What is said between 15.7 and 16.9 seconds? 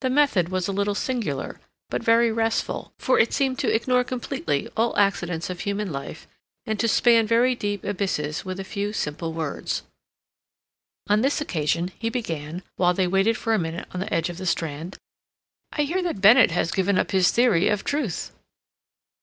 "I hear that Bennett has